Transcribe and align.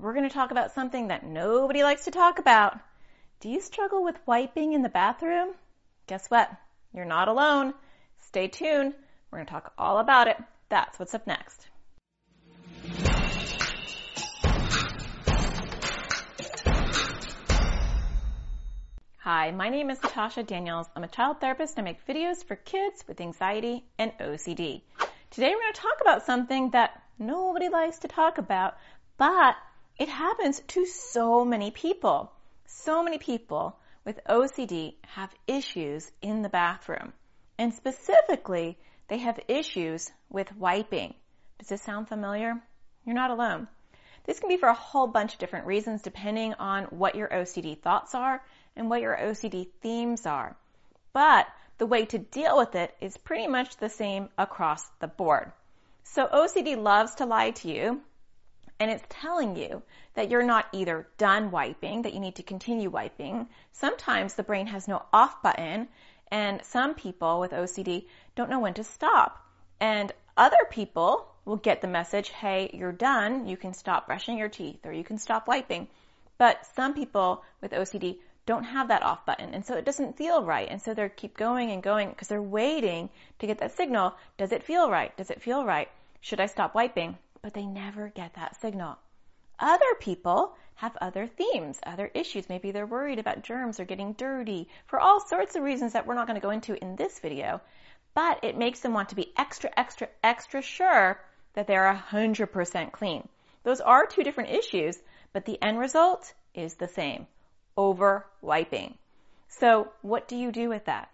we're 0.00 0.14
going 0.14 0.28
to 0.28 0.34
talk 0.34 0.52
about 0.52 0.72
something 0.72 1.08
that 1.08 1.26
nobody 1.26 1.82
likes 1.82 2.04
to 2.04 2.12
talk 2.12 2.38
about. 2.38 2.78
Do 3.40 3.48
you 3.48 3.60
struggle 3.60 4.04
with 4.04 4.16
wiping 4.26 4.72
in 4.72 4.82
the 4.82 4.88
bathroom? 4.88 5.54
Guess 6.06 6.28
what? 6.28 6.50
You're 6.92 7.04
not 7.04 7.26
alone. 7.26 7.74
Stay 8.22 8.46
tuned. 8.46 8.94
We're 9.30 9.38
going 9.38 9.46
to 9.46 9.52
talk 9.52 9.72
all 9.76 9.98
about 9.98 10.28
it. 10.28 10.36
That's 10.68 10.98
what's 10.98 11.14
up 11.14 11.26
next. 11.26 11.66
Hi, 19.18 19.50
my 19.50 19.68
name 19.68 19.90
is 19.90 20.00
Natasha 20.02 20.44
Daniels. 20.44 20.86
I'm 20.94 21.04
a 21.04 21.08
child 21.08 21.40
therapist. 21.40 21.78
I 21.78 21.82
make 21.82 22.06
videos 22.06 22.44
for 22.44 22.54
kids 22.54 23.04
with 23.08 23.20
anxiety 23.20 23.84
and 23.98 24.12
OCD. 24.20 24.82
Today 25.30 25.50
we're 25.50 25.60
going 25.60 25.72
to 25.74 25.80
talk 25.80 26.00
about 26.00 26.24
something 26.24 26.70
that 26.70 27.02
nobody 27.18 27.68
likes 27.68 27.98
to 27.98 28.08
talk 28.08 28.38
about, 28.38 28.76
but 29.18 29.56
it 29.98 30.08
happens 30.08 30.60
to 30.68 30.86
so 30.86 31.44
many 31.44 31.72
people. 31.72 32.30
So 32.66 33.02
many 33.02 33.18
people 33.18 33.76
with 34.04 34.20
OCD 34.28 34.94
have 35.08 35.34
issues 35.48 36.10
in 36.22 36.42
the 36.42 36.48
bathroom. 36.48 37.12
And 37.58 37.74
specifically, 37.74 38.78
they 39.08 39.18
have 39.18 39.40
issues 39.48 40.10
with 40.30 40.54
wiping. 40.56 41.14
Does 41.58 41.68
this 41.68 41.82
sound 41.82 42.08
familiar? 42.08 42.62
You're 43.04 43.16
not 43.16 43.32
alone. 43.32 43.66
This 44.24 44.38
can 44.38 44.48
be 44.48 44.56
for 44.56 44.68
a 44.68 44.74
whole 44.74 45.08
bunch 45.08 45.32
of 45.32 45.40
different 45.40 45.66
reasons 45.66 46.02
depending 46.02 46.54
on 46.54 46.84
what 46.84 47.16
your 47.16 47.28
OCD 47.28 47.80
thoughts 47.80 48.14
are 48.14 48.40
and 48.76 48.88
what 48.88 49.00
your 49.00 49.16
OCD 49.16 49.68
themes 49.80 50.26
are. 50.26 50.54
But 51.12 51.48
the 51.78 51.86
way 51.86 52.04
to 52.06 52.18
deal 52.18 52.56
with 52.56 52.76
it 52.76 52.94
is 53.00 53.16
pretty 53.16 53.48
much 53.48 53.76
the 53.76 53.88
same 53.88 54.28
across 54.38 54.86
the 55.00 55.08
board. 55.08 55.50
So 56.04 56.26
OCD 56.26 56.80
loves 56.80 57.16
to 57.16 57.26
lie 57.26 57.50
to 57.50 57.68
you 57.68 58.02
and 58.80 58.90
it's 58.90 59.04
telling 59.08 59.56
you 59.56 59.82
that 60.14 60.30
you're 60.30 60.42
not 60.42 60.66
either 60.72 61.08
done 61.18 61.50
wiping, 61.50 62.02
that 62.02 62.14
you 62.14 62.20
need 62.20 62.36
to 62.36 62.42
continue 62.42 62.90
wiping. 62.90 63.48
Sometimes 63.72 64.34
the 64.34 64.42
brain 64.42 64.66
has 64.66 64.88
no 64.88 65.04
off 65.12 65.42
button 65.42 65.88
and 66.30 66.64
some 66.64 66.94
people 66.94 67.40
with 67.40 67.52
OCD 67.52 68.06
don't 68.36 68.50
know 68.50 68.60
when 68.60 68.74
to 68.74 68.84
stop. 68.84 69.44
And 69.80 70.12
other 70.36 70.58
people 70.70 71.26
will 71.44 71.56
get 71.56 71.80
the 71.80 71.88
message, 71.88 72.28
hey, 72.28 72.70
you're 72.72 72.92
done, 72.92 73.46
you 73.46 73.56
can 73.56 73.72
stop 73.72 74.06
brushing 74.06 74.38
your 74.38 74.48
teeth 74.48 74.84
or 74.84 74.92
you 74.92 75.04
can 75.04 75.18
stop 75.18 75.48
wiping. 75.48 75.88
But 76.36 76.66
some 76.76 76.94
people 76.94 77.42
with 77.60 77.72
OCD 77.72 78.18
don't 78.46 78.64
have 78.64 78.88
that 78.88 79.02
off 79.02 79.26
button 79.26 79.52
and 79.52 79.64
so 79.66 79.74
it 79.74 79.84
doesn't 79.84 80.16
feel 80.16 80.42
right 80.42 80.68
and 80.70 80.80
so 80.80 80.94
they 80.94 81.06
keep 81.10 81.36
going 81.36 81.70
and 81.70 81.82
going 81.82 82.08
because 82.08 82.28
they're 82.28 82.40
waiting 82.40 83.10
to 83.40 83.46
get 83.46 83.58
that 83.58 83.76
signal. 83.76 84.14
Does 84.38 84.52
it 84.52 84.62
feel 84.62 84.90
right? 84.90 85.14
Does 85.16 85.30
it 85.30 85.42
feel 85.42 85.64
right? 85.64 85.88
Should 86.20 86.40
I 86.40 86.46
stop 86.46 86.74
wiping? 86.74 87.18
But 87.42 87.54
they 87.54 87.66
never 87.66 88.08
get 88.08 88.34
that 88.34 88.60
signal. 88.60 88.98
Other 89.58 89.94
people 90.00 90.56
have 90.76 90.96
other 91.00 91.26
themes, 91.26 91.80
other 91.84 92.10
issues. 92.14 92.48
Maybe 92.48 92.70
they're 92.70 92.86
worried 92.86 93.18
about 93.18 93.42
germs 93.42 93.80
or 93.80 93.84
getting 93.84 94.12
dirty 94.12 94.68
for 94.86 95.00
all 95.00 95.20
sorts 95.20 95.56
of 95.56 95.62
reasons 95.62 95.94
that 95.94 96.06
we're 96.06 96.14
not 96.14 96.28
going 96.28 96.40
to 96.40 96.46
go 96.46 96.50
into 96.50 96.80
in 96.80 96.94
this 96.94 97.18
video. 97.18 97.60
But 98.14 98.44
it 98.44 98.56
makes 98.56 98.80
them 98.80 98.94
want 98.94 99.08
to 99.08 99.16
be 99.16 99.32
extra, 99.36 99.70
extra, 99.76 100.08
extra 100.22 100.62
sure 100.62 101.20
that 101.54 101.66
they're 101.66 101.92
100% 102.10 102.92
clean. 102.92 103.28
Those 103.64 103.80
are 103.80 104.06
two 104.06 104.22
different 104.22 104.50
issues, 104.50 104.96
but 105.32 105.44
the 105.44 105.60
end 105.60 105.78
result 105.78 106.32
is 106.54 106.74
the 106.74 106.88
same. 106.88 107.26
Over 107.76 108.26
wiping. 108.40 108.96
So 109.48 109.88
what 110.02 110.28
do 110.28 110.36
you 110.36 110.52
do 110.52 110.68
with 110.68 110.84
that? 110.84 111.10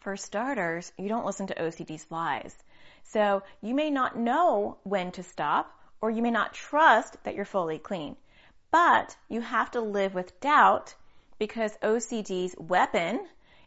For 0.00 0.16
starters, 0.16 0.92
you 0.96 1.08
don't 1.08 1.26
listen 1.26 1.46
to 1.48 1.54
OCD's 1.54 2.06
lies. 2.10 2.56
So 3.02 3.42
you 3.60 3.74
may 3.74 3.90
not 3.90 4.16
know 4.16 4.78
when 4.84 5.12
to 5.12 5.22
stop 5.22 5.78
or 6.00 6.10
you 6.10 6.22
may 6.22 6.30
not 6.30 6.54
trust 6.54 7.22
that 7.24 7.34
you're 7.34 7.44
fully 7.44 7.78
clean, 7.78 8.16
but 8.70 9.16
you 9.28 9.40
have 9.40 9.70
to 9.72 9.80
live 9.80 10.14
with 10.14 10.38
doubt 10.40 10.94
because 11.38 11.76
OCD's 11.82 12.54
weapon 12.58 13.26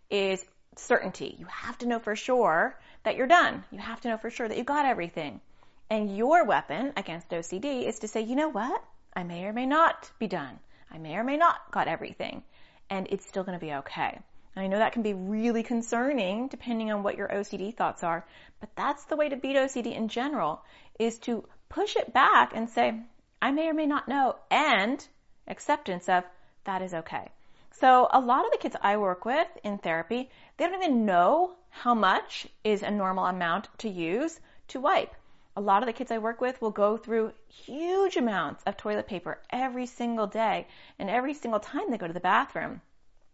is 0.10 0.46
certainty. 0.76 1.36
You 1.40 1.46
have 1.46 1.78
to 1.80 1.88
know 1.88 2.00
for 2.00 2.16
sure 2.16 2.80
that 3.04 3.16
you're 3.16 3.28
done. 3.28 3.64
You 3.72 3.80
have 3.80 4.02
to 4.02 4.10
know 4.10 4.18
for 4.18 4.30
sure 4.30 4.48
that 4.48 4.58
you 4.58 4.64
got 4.64 4.86
everything. 4.86 5.42
And 5.90 6.16
your 6.16 6.46
weapon 6.46 6.94
against 6.96 7.30
OCD 7.30 7.84
is 7.84 8.00
to 8.00 8.08
say, 8.08 8.22
you 8.22 8.36
know 8.36 8.50
what? 8.50 8.84
I 9.14 9.24
may 9.24 9.46
or 9.46 9.54
may 9.54 9.66
not 9.66 10.10
be 10.18 10.28
done. 10.28 10.60
I 10.90 10.98
may 10.98 11.16
or 11.16 11.24
may 11.24 11.38
not 11.38 11.72
got 11.72 11.88
everything. 11.88 12.44
And 12.90 13.08
it's 13.12 13.28
still 13.28 13.44
going 13.44 13.60
to 13.60 13.66
be 13.66 13.74
okay. 13.74 14.20
I 14.56 14.68
know 14.68 14.78
that 14.78 14.94
can 14.94 15.02
be 15.02 15.14
really 15.14 15.64
concerning 15.64 16.48
depending 16.48 16.92
on 16.92 17.02
what 17.02 17.18
your 17.18 17.28
OCD 17.28 17.76
thoughts 17.76 18.04
are, 18.04 18.26
but 18.60 18.70
that's 18.76 19.06
the 19.06 19.16
way 19.16 19.30
to 19.30 19.36
beat 19.36 19.56
OCD 19.56 19.96
in 19.96 20.08
general 20.08 20.64
is 21.00 21.18
to 21.20 21.48
push 21.70 21.96
it 21.96 22.14
back 22.14 22.56
and 22.56 22.70
say, 22.70 23.00
I 23.42 23.52
may 23.52 23.68
or 23.68 23.74
may 23.74 23.88
not 23.88 24.08
know 24.08 24.36
and 24.52 25.06
acceptance 25.48 26.08
of 26.08 26.24
that 26.66 26.82
is 26.82 26.94
okay. 26.94 27.30
So 27.72 28.08
a 28.12 28.20
lot 28.20 28.46
of 28.46 28.52
the 28.52 28.60
kids 28.60 28.76
I 28.80 28.98
work 28.98 29.26
with 29.26 29.48
in 29.64 29.80
therapy, 29.80 30.30
they 30.58 30.66
don't 30.66 30.82
even 30.82 31.06
know 31.06 31.56
how 31.70 31.96
much 31.96 32.48
is 32.64 32.84
a 32.84 32.92
normal 32.92 33.26
amount 33.26 33.68
to 33.80 33.90
use 33.90 34.40
to 34.68 34.80
wipe. 34.80 35.16
A 35.56 35.62
lot 35.62 35.82
of 35.82 35.88
the 35.88 35.94
kids 35.94 36.12
I 36.12 36.20
work 36.20 36.40
with 36.40 36.62
will 36.62 36.72
go 36.72 36.98
through 36.98 37.34
huge 37.48 38.18
amounts 38.18 38.64
of 38.64 38.78
toilet 38.78 39.08
paper 39.08 39.42
every 39.50 39.88
single 39.88 40.28
day 40.28 40.68
and 41.00 41.10
every 41.10 41.34
single 41.34 41.60
time 41.60 41.90
they 41.90 41.98
go 41.98 42.08
to 42.08 42.14
the 42.14 42.20
bathroom. 42.20 42.82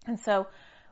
And 0.07 0.19
so 0.19 0.47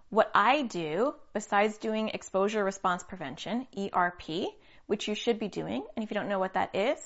what 0.09 0.31
I 0.33 0.63
do, 0.63 1.13
besides 1.33 1.77
doing 1.77 2.09
exposure 2.09 2.63
response 2.63 3.03
prevention, 3.03 3.67
ERP, 3.77 4.47
which 4.85 5.07
you 5.07 5.15
should 5.15 5.37
be 5.37 5.49
doing, 5.49 5.83
and 5.95 6.03
if 6.03 6.09
you 6.09 6.15
don't 6.15 6.29
know 6.29 6.39
what 6.39 6.53
that 6.53 6.75
is, 6.75 6.97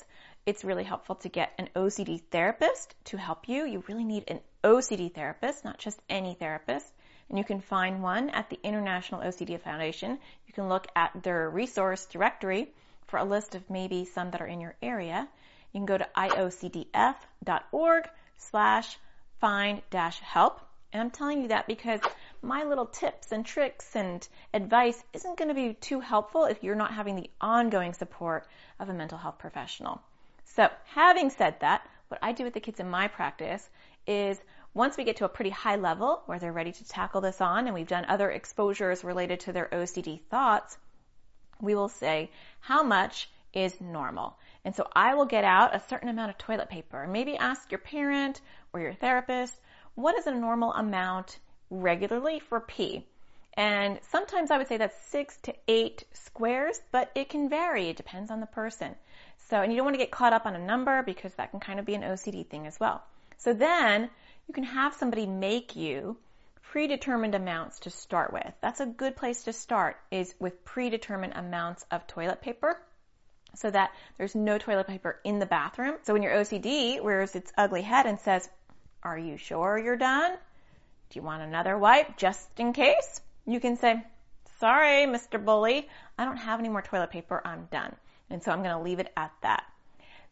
it's 0.46 0.64
really 0.64 0.84
helpful 0.84 1.16
to 1.16 1.30
get 1.30 1.52
an 1.58 1.70
OCD 1.76 2.22
therapist 2.32 2.96
to 3.06 3.18
help 3.18 3.48
you. 3.48 3.66
You 3.66 3.84
really 3.88 4.04
need 4.04 4.26
an 4.28 4.40
OCD 4.64 5.14
therapist, 5.14 5.64
not 5.66 5.78
just 5.78 6.00
any 6.10 6.34
therapist. 6.36 6.92
And 7.30 7.38
you 7.38 7.44
can 7.44 7.62
find 7.62 8.04
one 8.04 8.30
at 8.30 8.50
the 8.50 8.60
International 8.64 9.22
OCD 9.22 9.60
Foundation. 9.60 10.20
You 10.48 10.54
can 10.54 10.68
look 10.68 10.88
at 10.96 11.24
their 11.24 11.50
resource 11.50 12.06
directory 12.08 12.72
for 13.08 13.18
a 13.18 13.24
list 13.24 13.56
of 13.56 13.70
maybe 13.70 14.06
some 14.06 14.32
that 14.32 14.42
are 14.42 14.48
in 14.48 14.62
your 14.62 14.76
area. 14.82 15.28
You 15.72 15.80
can 15.80 15.86
go 15.86 15.98
to 15.98 16.08
iocdf.org 16.18 18.04
slash 18.38 18.98
find 19.40 19.82
dash 19.90 20.20
help. 20.20 20.60
And 20.92 21.02
I'm 21.02 21.12
telling 21.12 21.44
you 21.44 21.48
that 21.50 21.68
because 21.68 22.02
my 22.42 22.64
little 22.64 22.88
tips 22.88 23.32
and 23.32 23.46
tricks 23.46 23.96
and 23.96 24.28
advice 24.54 25.04
isn't 25.14 25.38
going 25.38 25.50
to 25.50 25.54
be 25.54 25.74
too 25.76 26.00
helpful 26.00 26.46
if 26.46 26.64
you're 26.64 26.76
not 26.76 26.94
having 26.94 27.16
the 27.16 27.30
ongoing 27.40 27.94
support 27.94 28.48
of 28.80 28.90
a 28.90 28.94
mental 28.94 29.18
health 29.18 29.38
professional. 29.38 30.02
So 30.44 30.70
having 30.86 31.30
said 31.30 31.60
that, 31.60 31.88
what 32.08 32.20
I 32.22 32.32
do 32.32 32.44
with 32.44 32.54
the 32.54 32.60
kids 32.60 32.80
in 32.80 32.90
my 32.90 33.08
practice 33.08 33.70
is 34.08 34.42
once 34.74 34.98
we 34.98 35.04
get 35.04 35.18
to 35.18 35.26
a 35.26 35.30
pretty 35.30 35.52
high 35.52 35.76
level 35.76 36.24
where 36.26 36.40
they're 36.40 36.52
ready 36.52 36.72
to 36.72 36.88
tackle 36.88 37.22
this 37.22 37.42
on 37.42 37.68
and 37.68 37.74
we've 37.74 37.88
done 37.88 38.06
other 38.06 38.32
exposures 38.32 39.04
related 39.04 39.40
to 39.42 39.54
their 39.54 39.70
OCD 39.72 40.20
thoughts, 40.30 40.78
we 41.60 41.76
will 41.76 41.90
say, 41.90 42.32
how 42.60 42.82
much 42.82 43.30
is 43.54 43.80
normal? 43.80 44.38
And 44.66 44.76
so 44.76 44.88
I 44.94 45.14
will 45.14 45.26
get 45.26 45.44
out 45.44 45.76
a 45.76 45.80
certain 45.80 46.10
amount 46.10 46.32
of 46.32 46.38
toilet 46.38 46.70
paper 46.70 47.06
maybe 47.08 47.38
ask 47.38 47.72
your 47.72 47.80
parent 47.80 48.42
or 48.74 48.80
your 48.80 48.94
therapist, 48.94 49.54
what 49.96 50.18
is 50.18 50.26
a 50.26 50.32
normal 50.32 50.74
amount 50.74 51.38
regularly 51.72 52.40
for 52.40 52.60
pee. 52.60 53.04
And 53.56 54.00
sometimes 54.12 54.52
I 54.52 54.58
would 54.58 54.68
say 54.68 54.78
that's 54.78 54.96
six 55.08 55.38
to 55.44 55.56
eight 55.68 56.04
squares, 56.14 56.80
but 56.92 57.12
it 57.16 57.30
can 57.30 57.50
vary. 57.50 57.90
It 57.90 57.98
depends 57.98 58.30
on 58.30 58.40
the 58.40 58.46
person. 58.46 58.96
So, 59.50 59.62
and 59.62 59.72
you 59.72 59.78
don't 59.78 59.86
want 59.86 59.96
to 59.96 60.04
get 60.04 60.12
caught 60.12 60.34
up 60.34 60.46
on 60.46 60.56
a 60.56 60.60
number 60.60 61.04
because 61.04 61.34
that 61.36 61.52
can 61.52 61.60
kind 61.60 61.80
of 61.80 61.86
be 61.86 61.96
an 61.96 62.04
OCD 62.04 62.48
thing 62.48 62.68
as 62.68 62.80
well. 62.80 63.04
So 63.38 63.54
then 63.54 64.10
you 64.48 64.54
can 64.54 64.64
have 64.64 64.94
somebody 64.94 65.26
make 65.26 65.76
you 65.76 66.18
predetermined 66.72 67.36
amounts 67.36 67.80
to 67.80 67.90
start 67.90 68.32
with. 68.32 68.54
That's 68.62 68.80
a 68.80 68.86
good 68.86 69.16
place 69.18 69.44
to 69.44 69.54
start 69.54 69.98
is 70.10 70.34
with 70.40 70.64
predetermined 70.64 71.34
amounts 71.34 71.86
of 71.92 72.08
toilet 72.08 72.42
paper 72.42 72.78
so 73.56 73.70
that 73.70 73.92
there's 74.18 74.36
no 74.36 74.58
toilet 74.58 74.88
paper 74.88 75.20
in 75.26 75.40
the 75.40 75.46
bathroom. 75.46 75.96
So 76.04 76.14
when 76.14 76.24
your 76.24 76.34
OCD 76.34 77.04
rears 77.04 77.36
its 77.36 77.52
ugly 77.58 77.82
head 77.82 78.06
and 78.06 78.20
says, 78.20 78.50
are 79.04 79.18
you 79.18 79.36
sure 79.36 79.78
you're 79.78 79.98
done? 79.98 80.38
Do 81.12 81.20
you 81.20 81.26
want 81.26 81.44
another 81.44 81.78
wipe 81.78 82.16
just 82.16 82.58
in 82.58 82.72
case? 82.72 83.20
You 83.46 83.60
can 83.60 83.76
say, 83.76 84.02
sorry, 84.62 85.06
Mr. 85.06 85.44
Bully, 85.44 85.90
I 86.18 86.24
don't 86.24 86.38
have 86.38 86.58
any 86.62 86.70
more 86.70 86.82
toilet 86.82 87.12
paper. 87.12 87.42
I'm 87.44 87.68
done. 87.70 87.94
And 88.30 88.42
so 88.42 88.50
I'm 88.50 88.64
going 88.64 88.78
to 88.78 88.82
leave 88.82 89.00
it 89.00 89.12
at 89.18 89.34
that. 89.42 89.66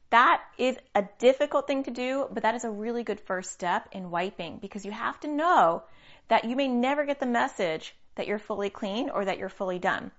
That 0.10 0.42
is 0.58 0.78
a 0.96 1.04
difficult 1.20 1.68
thing 1.68 1.84
to 1.84 1.92
do, 1.92 2.30
but 2.31 2.44
that 2.44 2.56
is 2.56 2.64
a 2.64 2.70
really 2.70 3.04
good 3.04 3.20
first 3.20 3.52
step 3.52 3.90
in 3.92 4.10
wiping 4.10 4.60
because 4.62 4.86
you 4.86 4.94
have 4.94 5.20
to 5.20 5.28
know 5.28 5.84
that 6.30 6.46
you 6.46 6.56
may 6.56 6.70
never 6.70 7.06
get 7.06 7.20
the 7.20 7.26
message 7.26 7.94
that 8.16 8.26
you're 8.26 8.40
fully 8.40 8.70
clean 8.70 9.10
or 9.10 9.26
that 9.26 9.38
you're 9.38 9.50
fully 9.50 9.80
done. 9.80 10.12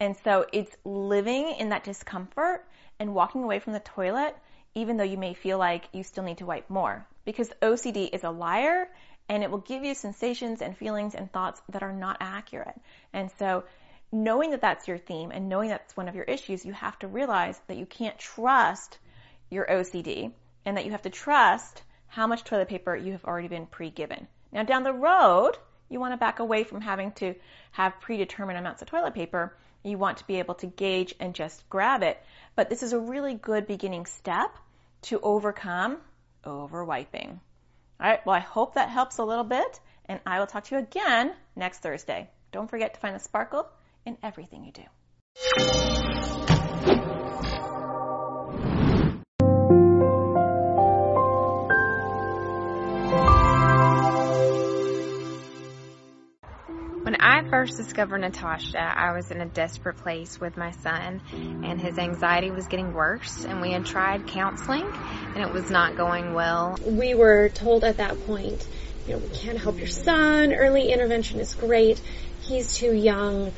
And 0.00 0.16
so 0.24 0.44
it's 0.52 0.76
living 0.84 1.50
in 1.50 1.68
that 1.68 1.84
discomfort 1.84 2.66
and 2.98 3.14
walking 3.14 3.44
away 3.44 3.60
from 3.60 3.74
the 3.74 3.80
toilet, 3.80 4.36
even 4.74 4.96
though 4.96 5.04
you 5.04 5.18
may 5.18 5.34
feel 5.34 5.58
like 5.58 5.84
you 5.92 6.02
still 6.02 6.24
need 6.24 6.38
to 6.38 6.46
wipe 6.46 6.68
more 6.68 7.06
because 7.24 7.50
OCD 7.62 8.10
is 8.12 8.24
a 8.24 8.30
liar 8.30 8.88
and 9.30 9.44
it 9.44 9.50
will 9.50 9.58
give 9.58 9.84
you 9.84 9.94
sensations 9.94 10.60
and 10.60 10.76
feelings 10.76 11.14
and 11.14 11.32
thoughts 11.32 11.62
that 11.68 11.84
are 11.84 11.92
not 11.92 12.16
accurate. 12.18 12.74
And 13.12 13.30
so 13.38 13.62
knowing 14.10 14.50
that 14.50 14.60
that's 14.60 14.88
your 14.88 14.98
theme 14.98 15.30
and 15.30 15.48
knowing 15.48 15.68
that's 15.68 15.96
one 15.96 16.08
of 16.08 16.16
your 16.16 16.24
issues, 16.24 16.66
you 16.66 16.72
have 16.72 16.98
to 16.98 17.06
realize 17.06 17.58
that 17.68 17.76
you 17.76 17.86
can't 17.86 18.18
trust 18.18 18.98
your 19.48 19.64
OCD 19.66 20.32
and 20.64 20.76
that 20.76 20.84
you 20.84 20.90
have 20.90 21.02
to 21.02 21.10
trust 21.10 21.80
how 22.08 22.26
much 22.26 22.42
toilet 22.42 22.66
paper 22.66 22.96
you 22.96 23.12
have 23.12 23.24
already 23.24 23.46
been 23.46 23.66
pre-given. 23.66 24.26
Now 24.50 24.64
down 24.64 24.82
the 24.82 24.92
road, 24.92 25.52
you 25.88 26.00
want 26.00 26.12
to 26.12 26.16
back 26.16 26.40
away 26.40 26.64
from 26.64 26.80
having 26.80 27.12
to 27.12 27.36
have 27.70 28.00
predetermined 28.00 28.58
amounts 28.58 28.82
of 28.82 28.88
toilet 28.88 29.14
paper. 29.14 29.56
You 29.84 29.96
want 29.96 30.18
to 30.18 30.26
be 30.26 30.40
able 30.40 30.56
to 30.56 30.66
gauge 30.66 31.14
and 31.20 31.36
just 31.36 31.68
grab 31.70 32.02
it. 32.02 32.20
But 32.56 32.68
this 32.68 32.82
is 32.82 32.94
a 32.94 32.98
really 32.98 33.34
good 33.34 33.68
beginning 33.68 34.06
step 34.06 34.52
to 35.02 35.20
overcome 35.20 35.98
over 36.44 36.84
wiping. 36.84 37.40
All 38.00 38.08
right, 38.08 38.24
well, 38.24 38.34
I 38.34 38.40
hope 38.40 38.74
that 38.74 38.88
helps 38.88 39.18
a 39.18 39.24
little 39.24 39.44
bit, 39.44 39.78
and 40.06 40.20
I 40.24 40.38
will 40.38 40.46
talk 40.46 40.64
to 40.64 40.74
you 40.74 40.80
again 40.80 41.34
next 41.54 41.80
Thursday. 41.80 42.30
Don't 42.50 42.68
forget 42.68 42.94
to 42.94 43.00
find 43.00 43.14
a 43.14 43.18
sparkle 43.18 43.68
in 44.06 44.16
everything 44.22 44.64
you 44.64 44.72
do. 44.72 45.99
First 57.50 57.76
discovered 57.76 58.18
Natasha, 58.18 58.78
I 58.78 59.12
was 59.12 59.30
in 59.32 59.40
a 59.40 59.46
desperate 59.46 59.96
place 59.98 60.40
with 60.40 60.56
my 60.56 60.70
son, 60.70 61.20
and 61.32 61.80
his 61.80 61.98
anxiety 61.98 62.52
was 62.52 62.68
getting 62.68 62.92
worse, 62.92 63.44
and 63.44 63.60
we 63.60 63.72
had 63.72 63.84
tried 63.84 64.28
counseling, 64.28 64.86
and 65.34 65.38
it 65.38 65.52
was 65.52 65.68
not 65.68 65.96
going 65.96 66.32
well. 66.32 66.78
We 66.80 67.14
were 67.14 67.48
told 67.48 67.82
at 67.82 67.96
that 67.96 68.24
point, 68.24 68.66
you 69.06 69.14
know, 69.14 69.18
we 69.18 69.28
can't 69.30 69.58
help 69.58 69.78
your 69.78 69.88
son, 69.88 70.52
early 70.52 70.92
intervention 70.92 71.40
is 71.40 71.54
great, 71.54 72.00
he's 72.40 72.76
too 72.76 72.94
young. 72.94 73.50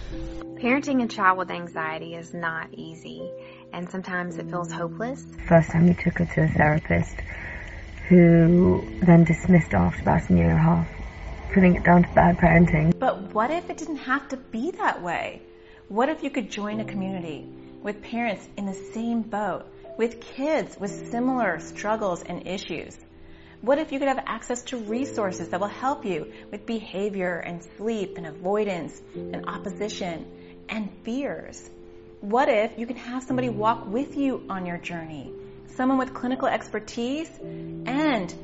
Parenting 0.56 1.04
a 1.04 1.08
child 1.08 1.36
with 1.36 1.50
anxiety 1.50 2.14
is 2.14 2.32
not 2.32 2.68
easy, 2.72 3.30
and 3.74 3.90
sometimes 3.90 4.38
it 4.38 4.48
feels 4.48 4.72
hopeless. 4.72 5.22
First 5.46 5.70
time 5.70 5.86
we 5.88 5.94
took 5.94 6.18
her 6.18 6.24
to 6.24 6.44
a 6.44 6.48
therapist, 6.48 7.16
who 8.08 8.88
then 9.02 9.24
dismissed 9.24 9.74
after 9.74 10.00
about 10.00 10.30
a 10.30 10.34
year 10.34 10.48
and 10.48 10.58
a 10.58 10.62
half 10.62 11.01
putting 11.52 11.76
it 11.76 11.84
down 11.84 12.02
to 12.02 12.08
bad 12.14 12.38
parenting. 12.38 12.98
But 12.98 13.34
what 13.34 13.50
if 13.50 13.68
it 13.68 13.76
didn't 13.76 13.98
have 13.98 14.28
to 14.28 14.36
be 14.36 14.70
that 14.72 15.02
way? 15.02 15.42
What 15.88 16.08
if 16.08 16.22
you 16.22 16.30
could 16.30 16.50
join 16.50 16.80
a 16.80 16.84
community 16.84 17.46
with 17.82 18.02
parents 18.02 18.46
in 18.56 18.64
the 18.64 18.74
same 18.74 19.22
boat, 19.22 19.66
with 19.98 20.20
kids 20.20 20.78
with 20.80 21.10
similar 21.10 21.60
struggles 21.60 22.22
and 22.22 22.46
issues? 22.46 22.96
What 23.60 23.78
if 23.78 23.92
you 23.92 23.98
could 23.98 24.08
have 24.08 24.24
access 24.26 24.62
to 24.64 24.78
resources 24.78 25.50
that 25.50 25.60
will 25.60 25.68
help 25.68 26.04
you 26.04 26.32
with 26.50 26.66
behavior 26.66 27.38
and 27.38 27.62
sleep 27.76 28.16
and 28.16 28.26
avoidance 28.26 29.00
and 29.14 29.44
opposition 29.46 30.26
and 30.68 30.90
fears? 31.04 31.70
What 32.20 32.48
if 32.48 32.78
you 32.78 32.86
can 32.86 32.96
have 32.96 33.22
somebody 33.22 33.50
walk 33.50 33.86
with 33.86 34.16
you 34.16 34.44
on 34.48 34.64
your 34.64 34.78
journey? 34.78 35.32
Someone 35.76 35.98
with 35.98 36.12
clinical 36.12 36.48
expertise 36.48 37.30
and 37.40 38.34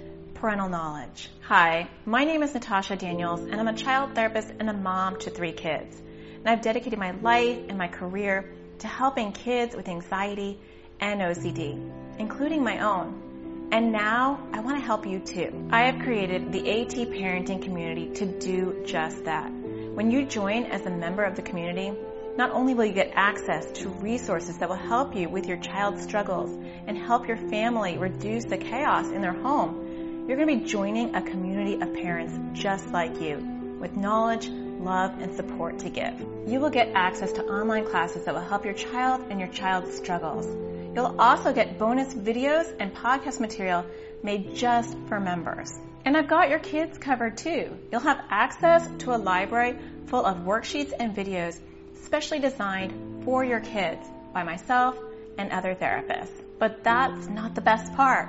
parental 0.40 0.68
knowledge. 0.68 1.28
Hi, 1.48 1.88
my 2.06 2.22
name 2.22 2.44
is 2.44 2.54
Natasha 2.54 2.94
Daniels, 2.94 3.40
and 3.40 3.56
I'm 3.56 3.66
a 3.66 3.74
child 3.74 4.14
therapist 4.14 4.48
and 4.60 4.70
a 4.70 4.72
mom 4.72 5.18
to 5.20 5.30
three 5.30 5.50
kids. 5.50 6.00
And 6.38 6.48
I've 6.48 6.62
dedicated 6.62 6.96
my 6.96 7.10
life 7.10 7.58
and 7.68 7.76
my 7.76 7.88
career 7.88 8.54
to 8.78 8.86
helping 8.86 9.32
kids 9.32 9.74
with 9.74 9.88
anxiety 9.88 10.60
and 11.00 11.20
OCD, 11.20 12.20
including 12.20 12.62
my 12.62 12.78
own. 12.78 13.68
And 13.72 13.90
now 13.90 14.38
I 14.52 14.60
want 14.60 14.78
to 14.78 14.84
help 14.84 15.06
you 15.06 15.18
too. 15.18 15.68
I 15.72 15.86
have 15.86 16.04
created 16.04 16.52
the 16.52 16.82
AT 16.82 16.94
parenting 17.10 17.60
community 17.60 18.10
to 18.14 18.26
do 18.38 18.84
just 18.86 19.24
that. 19.24 19.50
When 19.50 20.12
you 20.12 20.24
join 20.24 20.66
as 20.66 20.86
a 20.86 20.90
member 20.90 21.24
of 21.24 21.34
the 21.34 21.42
community, 21.42 21.92
not 22.36 22.52
only 22.52 22.74
will 22.74 22.84
you 22.84 22.92
get 22.92 23.10
access 23.16 23.68
to 23.80 23.88
resources 23.88 24.58
that 24.58 24.68
will 24.68 24.76
help 24.76 25.16
you 25.16 25.28
with 25.28 25.48
your 25.48 25.56
child's 25.56 26.04
struggles 26.04 26.56
and 26.86 26.96
help 26.96 27.26
your 27.26 27.36
family 27.36 27.98
reduce 27.98 28.44
the 28.44 28.56
chaos 28.56 29.10
in 29.10 29.20
their 29.20 29.32
home, 29.32 29.88
you're 30.28 30.36
going 30.36 30.60
to 30.60 30.62
be 30.62 30.70
joining 30.70 31.14
a 31.14 31.22
community 31.22 31.80
of 31.80 31.94
parents 31.94 32.38
just 32.52 32.86
like 32.88 33.18
you 33.18 33.38
with 33.80 33.96
knowledge, 33.96 34.46
love, 34.46 35.18
and 35.22 35.34
support 35.34 35.78
to 35.78 35.88
give. 35.88 36.20
You 36.46 36.60
will 36.60 36.68
get 36.68 36.90
access 36.94 37.32
to 37.32 37.44
online 37.44 37.86
classes 37.86 38.26
that 38.26 38.34
will 38.34 38.42
help 38.42 38.66
your 38.66 38.74
child 38.74 39.24
and 39.30 39.40
your 39.40 39.48
child's 39.48 39.96
struggles. 39.96 40.46
You'll 40.94 41.18
also 41.18 41.54
get 41.54 41.78
bonus 41.78 42.12
videos 42.12 42.70
and 42.78 42.94
podcast 42.94 43.40
material 43.40 43.86
made 44.22 44.54
just 44.54 44.94
for 45.08 45.18
members. 45.18 45.72
And 46.04 46.14
I've 46.14 46.28
got 46.28 46.50
your 46.50 46.58
kids 46.58 46.98
covered 46.98 47.38
too. 47.38 47.74
You'll 47.90 48.02
have 48.02 48.22
access 48.28 48.86
to 49.04 49.14
a 49.14 49.16
library 49.16 49.78
full 50.08 50.26
of 50.26 50.38
worksheets 50.38 50.92
and 50.98 51.16
videos 51.16 51.58
specially 52.04 52.40
designed 52.40 53.24
for 53.24 53.44
your 53.44 53.60
kids 53.60 54.06
by 54.34 54.42
myself 54.42 54.94
and 55.38 55.52
other 55.52 55.74
therapists. 55.74 56.44
But 56.58 56.84
that's 56.84 57.28
not 57.28 57.54
the 57.54 57.62
best 57.62 57.94
part. 57.94 58.28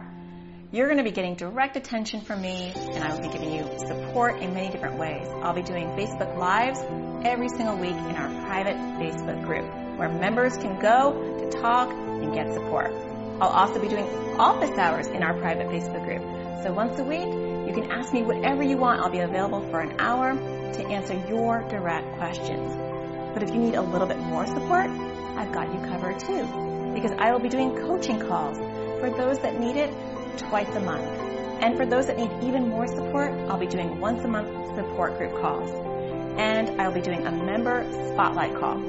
You're 0.71 0.85
going 0.85 0.99
to 0.99 1.03
be 1.03 1.09
getting 1.09 1.33
direct 1.33 1.77
attention 1.77 2.21
from 2.21 2.43
me, 2.43 2.71
and 2.75 3.03
I 3.03 3.11
will 3.11 3.23
be 3.23 3.29
giving 3.29 3.51
you 3.51 3.63
support 3.79 4.39
in 4.39 4.53
many 4.53 4.69
different 4.69 4.99
ways. 4.99 5.27
I'll 5.41 5.55
be 5.55 5.63
doing 5.63 5.87
Facebook 5.97 6.37
Lives 6.37 6.79
every 7.25 7.49
single 7.49 7.75
week 7.75 7.89
in 7.89 8.15
our 8.15 8.29
private 8.45 8.75
Facebook 8.75 9.43
group, 9.47 9.65
where 9.97 10.09
members 10.09 10.57
can 10.57 10.79
go 10.79 11.39
to 11.39 11.49
talk 11.59 11.89
and 11.89 12.31
get 12.35 12.53
support. 12.53 12.91
I'll 13.41 13.49
also 13.49 13.81
be 13.81 13.87
doing 13.87 14.05
office 14.37 14.77
hours 14.77 15.07
in 15.07 15.23
our 15.23 15.33
private 15.39 15.69
Facebook 15.69 16.05
group. 16.05 16.21
So 16.61 16.71
once 16.71 16.99
a 16.99 17.03
week, 17.03 17.25
you 17.67 17.73
can 17.73 17.91
ask 17.91 18.13
me 18.13 18.21
whatever 18.21 18.61
you 18.61 18.77
want. 18.77 19.01
I'll 19.01 19.09
be 19.09 19.21
available 19.21 19.67
for 19.71 19.79
an 19.79 19.99
hour 19.99 20.35
to 20.35 20.85
answer 20.85 21.15
your 21.27 21.67
direct 21.67 22.15
questions. 22.17 22.75
But 23.33 23.41
if 23.41 23.49
you 23.49 23.57
need 23.57 23.73
a 23.73 23.81
little 23.81 24.07
bit 24.07 24.19
more 24.19 24.45
support, 24.45 24.85
I've 25.35 25.51
got 25.51 25.73
you 25.73 25.79
covered 25.89 26.19
too. 26.19 26.93
Because 26.93 27.13
I 27.17 27.31
will 27.31 27.39
be 27.39 27.49
doing 27.49 27.75
coaching 27.75 28.19
calls 28.19 28.59
for 28.99 29.09
those 29.09 29.39
that 29.39 29.59
need 29.59 29.75
it 29.75 29.91
twice 30.37 30.69
a 30.75 30.79
month. 30.79 31.05
And 31.61 31.75
for 31.75 31.85
those 31.85 32.07
that 32.07 32.17
need 32.17 32.31
even 32.41 32.69
more 32.69 32.87
support, 32.87 33.31
I'll 33.49 33.57
be 33.57 33.67
doing 33.67 33.99
once 33.99 34.23
a 34.23 34.27
month 34.27 34.49
support 34.75 35.17
group 35.17 35.33
calls. 35.41 35.69
And 36.37 36.81
I'll 36.81 36.93
be 36.93 37.01
doing 37.01 37.27
a 37.27 37.31
member 37.31 37.85
spotlight 38.13 38.55
call. 38.57 38.79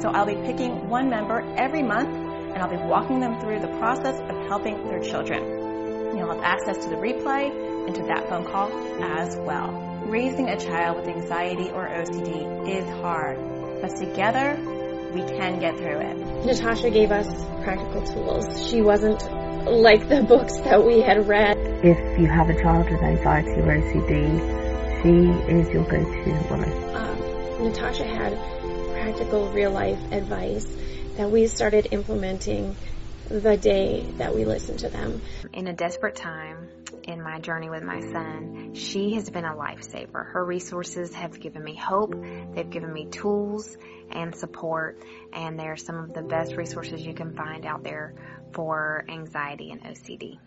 So 0.00 0.08
I'll 0.08 0.26
be 0.26 0.36
picking 0.36 0.88
one 0.88 1.10
member 1.10 1.40
every 1.56 1.82
month 1.82 2.08
and 2.08 2.58
I'll 2.58 2.70
be 2.70 2.76
walking 2.76 3.20
them 3.20 3.40
through 3.40 3.60
the 3.60 3.68
process 3.78 4.18
of 4.20 4.46
helping 4.46 4.86
their 4.88 5.00
children. 5.00 6.16
You'll 6.16 6.32
have 6.32 6.42
access 6.42 6.84
to 6.84 6.90
the 6.90 6.96
replay 6.96 7.50
and 7.86 7.94
to 7.94 8.02
that 8.04 8.28
phone 8.28 8.44
call 8.44 8.70
as 9.02 9.36
well. 9.36 9.72
Raising 10.06 10.48
a 10.48 10.58
child 10.58 10.96
with 10.98 11.08
anxiety 11.08 11.70
or 11.70 11.86
OCD 11.86 12.68
is 12.68 12.84
hard, 13.00 13.38
but 13.80 13.96
together 13.96 14.58
we 15.14 15.22
can 15.22 15.58
get 15.58 15.76
through 15.76 16.00
it. 16.00 16.44
Natasha 16.46 16.90
gave 16.90 17.10
us 17.10 17.26
practical 17.62 18.02
tools. 18.02 18.68
She 18.68 18.80
wasn't 18.80 19.20
like 19.66 20.08
the 20.08 20.22
books 20.22 20.56
that 20.58 20.84
we 20.84 21.00
had 21.00 21.26
read. 21.28 21.56
If 21.84 22.18
you 22.18 22.26
have 22.26 22.48
a 22.50 22.60
child 22.60 22.90
with 22.90 23.02
anxiety 23.02 23.60
or 23.60 23.66
OCD, 23.66 25.02
she 25.02 25.52
is 25.52 25.68
your 25.70 25.84
go-to 25.84 26.48
woman. 26.50 26.72
Um, 26.94 27.64
Natasha 27.64 28.04
had 28.04 28.38
practical 28.92 29.50
real 29.50 29.70
life 29.70 30.00
advice 30.12 30.66
that 31.16 31.30
we 31.30 31.46
started 31.46 31.88
implementing 31.90 32.76
the 33.28 33.56
day 33.56 34.06
that 34.18 34.34
we 34.34 34.44
listened 34.44 34.80
to 34.80 34.88
them. 34.88 35.20
In 35.52 35.66
a 35.66 35.72
desperate 35.72 36.16
time 36.16 36.68
in 37.10 37.22
my 37.22 37.40
journey 37.40 37.68
with 37.68 37.82
my 37.82 38.00
son, 38.00 38.74
she 38.74 39.14
has 39.14 39.28
been 39.28 39.44
a 39.44 39.54
lifesaver. 39.54 40.32
Her 40.32 40.44
resources 40.44 41.12
have 41.14 41.38
given 41.38 41.62
me 41.62 41.74
hope. 41.74 42.14
They've 42.54 42.70
given 42.70 42.92
me 42.92 43.06
tools 43.06 43.76
and 44.10 44.34
support, 44.34 45.04
and 45.32 45.58
they're 45.58 45.76
some 45.76 45.96
of 45.96 46.12
the 46.14 46.22
best 46.22 46.56
resources 46.56 47.04
you 47.04 47.14
can 47.14 47.34
find 47.34 47.66
out 47.66 47.82
there 47.82 48.14
for 48.52 49.04
anxiety 49.08 49.70
and 49.72 49.82
OCD. 49.82 50.38